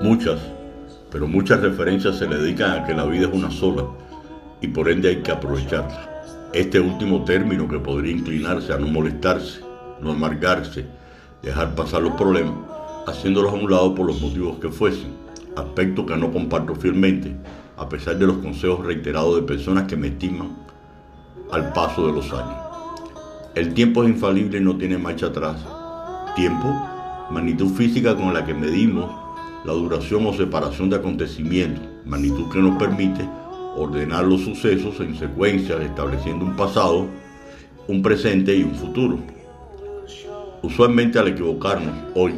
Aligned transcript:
Muchas, 0.00 0.38
pero 1.10 1.26
muchas 1.26 1.60
referencias 1.60 2.18
se 2.18 2.26
le 2.26 2.36
dedican 2.36 2.72
a 2.72 2.84
que 2.84 2.92
la 2.92 3.06
vida 3.06 3.26
es 3.26 3.32
una 3.32 3.50
sola 3.50 3.84
y 4.60 4.68
por 4.68 4.88
ende 4.88 5.08
hay 5.08 5.22
que 5.22 5.32
aprovecharla. 5.32 6.10
Este 6.52 6.78
último 6.78 7.24
término 7.24 7.66
que 7.66 7.78
podría 7.78 8.12
inclinarse 8.12 8.72
a 8.72 8.78
no 8.78 8.86
molestarse, 8.86 9.60
no 10.00 10.12
amargarse, 10.12 10.84
dejar 11.42 11.74
pasar 11.74 12.02
los 12.02 12.12
problemas, 12.14 12.54
haciéndolos 13.06 13.52
a 13.52 13.56
un 13.56 13.70
lado 13.70 13.94
por 13.94 14.06
los 14.06 14.20
motivos 14.20 14.58
que 14.58 14.68
fuesen, 14.68 15.12
aspecto 15.56 16.04
que 16.04 16.16
no 16.16 16.32
comparto 16.32 16.74
fielmente, 16.74 17.34
a 17.76 17.88
pesar 17.88 18.18
de 18.18 18.26
los 18.26 18.38
consejos 18.38 18.84
reiterados 18.84 19.36
de 19.36 19.42
personas 19.42 19.84
que 19.84 19.96
me 19.96 20.08
estiman 20.08 20.56
al 21.50 21.72
paso 21.72 22.06
de 22.06 22.12
los 22.12 22.32
años. 22.32 22.56
El 23.54 23.72
tiempo 23.72 24.02
es 24.02 24.10
infalible 24.10 24.58
y 24.58 24.60
no 24.60 24.76
tiene 24.76 24.98
marcha 24.98 25.26
atrás. 25.26 25.56
Tiempo, 26.34 26.66
magnitud 27.30 27.68
física 27.74 28.16
con 28.16 28.34
la 28.34 28.44
que 28.44 28.54
medimos 28.54 29.08
la 29.64 29.72
duración 29.72 30.26
o 30.26 30.32
separación 30.32 30.90
de 30.90 30.96
acontecimientos, 30.96 31.84
magnitud 32.04 32.50
que 32.50 32.58
nos 32.58 32.76
permite 32.76 33.24
ordenar 33.76 34.24
los 34.24 34.40
sucesos 34.40 34.98
en 34.98 35.16
secuencia, 35.16 35.80
estableciendo 35.80 36.44
un 36.44 36.56
pasado, 36.56 37.06
un 37.86 38.02
presente 38.02 38.56
y 38.56 38.64
un 38.64 38.74
futuro. 38.74 39.18
Usualmente 40.62 41.20
al 41.20 41.28
equivocarnos 41.28 41.94
hoy, 42.16 42.34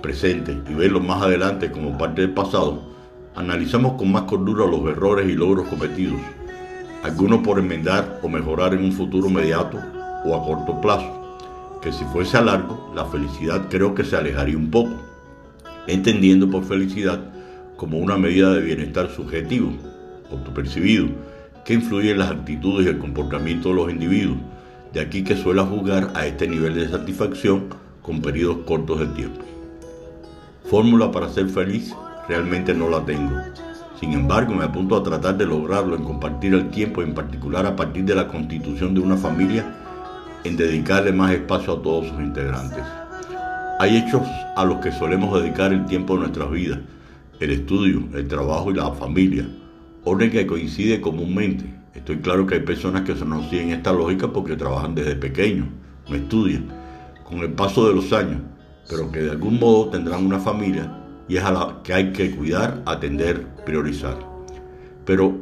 presente 0.00 0.56
y 0.70 0.72
verlo 0.72 1.00
más 1.00 1.22
adelante 1.22 1.70
como 1.70 1.98
parte 1.98 2.22
del 2.22 2.32
pasado, 2.32 2.94
analizamos 3.34 3.92
con 3.98 4.10
más 4.10 4.22
cordura 4.22 4.64
los 4.66 4.88
errores 4.90 5.28
y 5.28 5.34
logros 5.34 5.68
cometidos, 5.68 6.20
algunos 7.02 7.40
por 7.40 7.58
enmendar 7.58 8.20
o 8.22 8.28
mejorar 8.28 8.72
en 8.72 8.84
un 8.84 8.92
futuro 8.92 9.28
inmediato 9.28 9.78
o 10.24 10.34
a 10.34 10.42
corto 10.42 10.80
plazo, 10.80 11.23
que 11.84 11.92
si 11.92 12.02
fuese 12.06 12.38
a 12.38 12.40
largo, 12.40 12.90
la 12.96 13.04
felicidad 13.04 13.68
creo 13.68 13.94
que 13.94 14.04
se 14.04 14.16
alejaría 14.16 14.56
un 14.56 14.70
poco, 14.70 14.94
entendiendo 15.86 16.50
por 16.50 16.64
felicidad 16.64 17.20
como 17.76 17.98
una 17.98 18.16
medida 18.16 18.54
de 18.54 18.62
bienestar 18.62 19.10
subjetivo, 19.10 19.70
autopercibido, 20.32 21.08
que 21.62 21.74
influye 21.74 22.12
en 22.12 22.20
las 22.20 22.30
actitudes 22.30 22.86
y 22.86 22.88
el 22.88 22.98
comportamiento 22.98 23.68
de 23.68 23.74
los 23.74 23.90
individuos, 23.90 24.38
de 24.94 25.00
aquí 25.00 25.24
que 25.24 25.36
suela 25.36 25.66
jugar 25.66 26.10
a 26.14 26.26
este 26.26 26.48
nivel 26.48 26.74
de 26.74 26.88
satisfacción 26.88 27.66
con 28.00 28.22
periodos 28.22 28.64
cortos 28.64 29.00
de 29.00 29.06
tiempo. 29.08 29.44
Fórmula 30.70 31.12
para 31.12 31.28
ser 31.28 31.50
feliz 31.50 31.94
realmente 32.26 32.72
no 32.72 32.88
la 32.88 33.04
tengo. 33.04 33.36
Sin 34.00 34.14
embargo, 34.14 34.54
me 34.54 34.64
apunto 34.64 34.96
a 34.96 35.02
tratar 35.02 35.36
de 35.36 35.44
lograrlo 35.44 35.96
en 35.96 36.04
compartir 36.04 36.54
el 36.54 36.70
tiempo, 36.70 37.02
en 37.02 37.12
particular 37.12 37.66
a 37.66 37.76
partir 37.76 38.06
de 38.06 38.14
la 38.14 38.26
constitución 38.26 38.94
de 38.94 39.00
una 39.00 39.18
familia, 39.18 39.83
en 40.44 40.56
dedicarle 40.56 41.12
más 41.12 41.32
espacio 41.32 41.72
a 41.72 41.82
todos 41.82 42.08
sus 42.08 42.20
integrantes. 42.20 42.84
Hay 43.80 43.96
hechos 43.96 44.22
a 44.56 44.64
los 44.64 44.78
que 44.78 44.92
solemos 44.92 45.40
dedicar 45.40 45.72
el 45.72 45.86
tiempo 45.86 46.14
de 46.14 46.20
nuestras 46.20 46.50
vidas, 46.50 46.78
el 47.40 47.50
estudio, 47.50 48.04
el 48.14 48.28
trabajo 48.28 48.70
y 48.70 48.74
la 48.74 48.92
familia, 48.92 49.48
orden 50.04 50.30
que 50.30 50.46
coincide 50.46 51.00
comúnmente. 51.00 51.64
Estoy 51.94 52.18
claro 52.18 52.46
que 52.46 52.56
hay 52.56 52.60
personas 52.60 53.02
que 53.02 53.16
se 53.16 53.24
nos 53.24 53.48
siguen 53.48 53.70
esta 53.70 53.92
lógica 53.92 54.32
porque 54.32 54.56
trabajan 54.56 54.94
desde 54.94 55.16
pequeños, 55.16 55.66
no 56.08 56.14
estudian, 56.14 56.68
con 57.24 57.38
el 57.38 57.52
paso 57.52 57.88
de 57.88 57.94
los 57.94 58.12
años, 58.12 58.42
pero 58.88 59.10
que 59.10 59.20
de 59.20 59.30
algún 59.30 59.58
modo 59.58 59.88
tendrán 59.88 60.26
una 60.26 60.38
familia 60.38 60.90
y 61.26 61.36
es 61.36 61.44
a 61.44 61.52
la 61.52 61.80
que 61.82 61.94
hay 61.94 62.12
que 62.12 62.30
cuidar, 62.36 62.82
atender, 62.84 63.46
priorizar. 63.64 64.18
Pero 65.06 65.34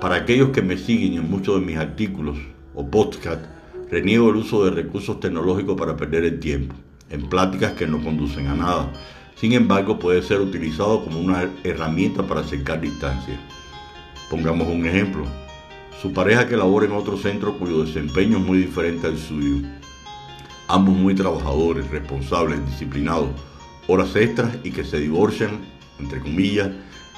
para 0.00 0.16
aquellos 0.16 0.50
que 0.50 0.60
me 0.60 0.76
siguen 0.76 1.14
en 1.14 1.30
muchos 1.30 1.60
de 1.60 1.66
mis 1.66 1.76
artículos 1.76 2.36
o 2.74 2.84
podcasts, 2.86 3.48
reniego 3.94 4.30
el 4.30 4.36
uso 4.36 4.64
de 4.64 4.72
recursos 4.72 5.20
tecnológicos 5.20 5.78
para 5.78 5.96
perder 5.96 6.24
el 6.24 6.40
tiempo, 6.40 6.74
en 7.10 7.28
pláticas 7.28 7.74
que 7.74 7.86
no 7.86 8.02
conducen 8.02 8.48
a 8.48 8.54
nada. 8.56 8.92
Sin 9.36 9.52
embargo, 9.52 10.00
puede 10.00 10.20
ser 10.20 10.40
utilizado 10.40 11.04
como 11.04 11.20
una 11.20 11.48
herramienta 11.62 12.26
para 12.26 12.40
acercar 12.40 12.80
distancias. 12.80 13.38
Pongamos 14.28 14.66
un 14.66 14.84
ejemplo. 14.84 15.24
Su 16.02 16.12
pareja 16.12 16.48
que 16.48 16.56
labora 16.56 16.86
en 16.86 16.92
otro 16.92 17.16
centro 17.16 17.56
cuyo 17.56 17.84
desempeño 17.84 18.38
es 18.38 18.44
muy 18.44 18.58
diferente 18.58 19.06
al 19.06 19.16
suyo. 19.16 19.64
Ambos 20.66 20.96
muy 20.96 21.14
trabajadores, 21.14 21.88
responsables, 21.88 22.66
disciplinados, 22.66 23.30
horas 23.86 24.16
extras 24.16 24.56
y 24.64 24.72
que 24.72 24.82
se 24.82 24.98
divorcian, 24.98 25.60
entre 26.00 26.18
comillas, 26.18 26.70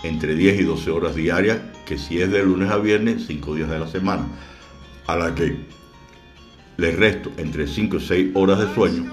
entre 0.02 0.34
10 0.34 0.60
y 0.60 0.64
12 0.64 0.90
horas 0.90 1.14
diarias, 1.14 1.58
que 1.86 1.96
si 1.96 2.20
es 2.20 2.30
de 2.30 2.42
lunes 2.42 2.70
a 2.70 2.76
viernes, 2.76 3.24
5 3.26 3.54
días 3.54 3.70
de 3.70 3.78
la 3.78 3.88
semana, 3.88 4.26
a 5.06 5.16
la 5.16 5.34
que 5.34 5.56
les 6.76 6.96
resto 6.96 7.30
entre 7.38 7.66
5 7.66 7.96
y 7.96 8.00
6 8.00 8.30
horas 8.34 8.58
de 8.58 8.74
sueño, 8.74 9.12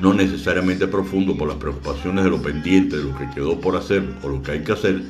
no 0.00 0.12
necesariamente 0.12 0.86
profundo 0.86 1.36
por 1.36 1.48
las 1.48 1.56
preocupaciones 1.56 2.24
de 2.24 2.30
lo 2.30 2.42
pendiente, 2.42 2.96
de 2.96 3.04
lo 3.04 3.16
que 3.16 3.28
quedó 3.34 3.60
por 3.60 3.76
hacer 3.76 4.04
o 4.22 4.28
lo 4.28 4.42
que 4.42 4.52
hay 4.52 4.64
que 4.64 4.72
hacer, 4.72 5.02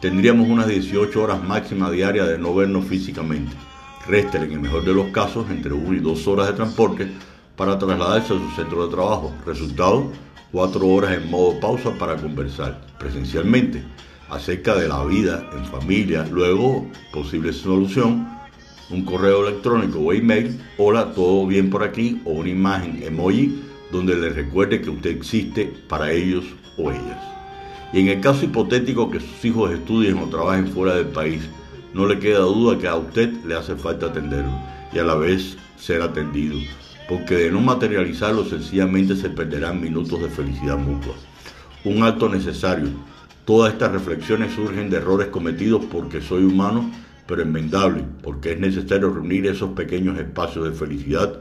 tendríamos 0.00 0.48
unas 0.48 0.68
18 0.68 1.22
horas 1.22 1.42
máximas 1.42 1.92
diarias 1.92 2.28
de 2.28 2.38
no 2.38 2.54
vernos 2.54 2.86
físicamente. 2.86 3.54
Resten 4.06 4.42
en 4.42 4.52
el 4.52 4.60
mejor 4.60 4.84
de 4.84 4.94
los 4.94 5.08
casos 5.08 5.48
entre 5.50 5.72
1 5.72 5.94
y 5.94 6.00
2 6.00 6.26
horas 6.26 6.48
de 6.48 6.54
transporte 6.54 7.08
para 7.56 7.78
trasladarse 7.78 8.34
a 8.34 8.38
su 8.38 8.50
centro 8.56 8.86
de 8.86 8.92
trabajo. 8.92 9.32
Resultado, 9.46 10.10
4 10.50 10.86
horas 10.86 11.12
en 11.12 11.30
modo 11.30 11.60
pausa 11.60 11.92
para 11.98 12.16
conversar 12.16 12.80
presencialmente 12.98 13.84
acerca 14.28 14.74
de 14.74 14.88
la 14.88 15.04
vida 15.04 15.48
en 15.56 15.64
familia. 15.66 16.26
Luego, 16.30 16.90
posible 17.12 17.52
solución, 17.52 18.26
un 18.92 19.04
correo 19.04 19.46
electrónico 19.46 19.98
o 19.98 20.12
email, 20.12 20.60
hola, 20.78 21.12
todo 21.14 21.46
bien 21.46 21.70
por 21.70 21.82
aquí, 21.82 22.20
o 22.24 22.32
una 22.32 22.50
imagen 22.50 23.02
emoji 23.02 23.62
donde 23.90 24.16
les 24.16 24.34
recuerde 24.34 24.80
que 24.80 24.90
usted 24.90 25.10
existe 25.10 25.72
para 25.88 26.12
ellos 26.12 26.44
o 26.76 26.90
ellas. 26.90 27.18
Y 27.92 28.00
en 28.00 28.08
el 28.08 28.20
caso 28.20 28.44
hipotético 28.44 29.10
que 29.10 29.20
sus 29.20 29.44
hijos 29.44 29.70
estudien 29.70 30.18
o 30.18 30.28
trabajen 30.28 30.68
fuera 30.68 30.94
del 30.94 31.08
país, 31.08 31.42
no 31.92 32.06
le 32.06 32.18
queda 32.18 32.40
duda 32.40 32.78
que 32.78 32.88
a 32.88 32.96
usted 32.96 33.30
le 33.44 33.54
hace 33.54 33.76
falta 33.76 34.06
atenderlo 34.06 34.52
y 34.94 34.98
a 34.98 35.04
la 35.04 35.14
vez 35.14 35.56
ser 35.76 36.00
atendido, 36.00 36.56
porque 37.08 37.34
de 37.34 37.50
no 37.50 37.60
materializarlo 37.60 38.44
sencillamente 38.44 39.14
se 39.16 39.28
perderán 39.28 39.80
minutos 39.80 40.20
de 40.20 40.28
felicidad 40.28 40.78
mutua. 40.78 41.14
Un 41.84 42.02
acto 42.02 42.28
necesario. 42.28 42.88
Todas 43.44 43.72
estas 43.72 43.92
reflexiones 43.92 44.54
surgen 44.54 44.88
de 44.88 44.98
errores 44.98 45.26
cometidos 45.28 45.84
porque 45.90 46.22
soy 46.22 46.44
humano, 46.44 46.90
pero 47.32 47.44
enmendable, 47.44 48.04
porque 48.22 48.52
es 48.52 48.60
necesario 48.60 49.10
reunir 49.10 49.46
esos 49.46 49.70
pequeños 49.70 50.18
espacios 50.18 50.66
de 50.66 50.72
felicidad 50.72 51.40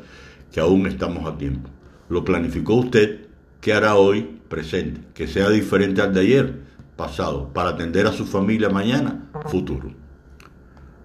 que 0.49 0.61
aún 0.61 0.87
estamos 0.87 1.29
a 1.29 1.37
tiempo. 1.37 1.69
¿Lo 2.07 2.23
planificó 2.23 2.75
usted? 2.75 3.27
¿Qué 3.59 3.73
hará 3.73 3.95
hoy 3.95 4.39
presente? 4.47 5.01
Que 5.13 5.27
sea 5.27 5.49
diferente 5.49 6.01
al 6.01 6.13
de 6.13 6.21
ayer, 6.21 6.61
pasado, 6.95 7.51
para 7.51 7.71
atender 7.71 8.07
a 8.07 8.13
su 8.13 8.25
familia 8.25 8.69
mañana, 8.69 9.29
futuro. 9.47 9.91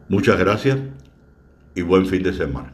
Muchas 0.08 0.38
gracias 0.38 0.78
y 1.74 1.82
buen 1.82 2.06
fin 2.06 2.22
de 2.22 2.32
semana. 2.32 2.72